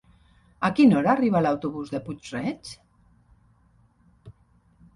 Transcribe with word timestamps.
A 0.67 0.71
quina 0.79 0.95
hora 0.99 1.11
arriba 1.13 1.41
l'autobús 1.45 1.93
de 1.97 2.01
Puig-reig? 2.07 2.73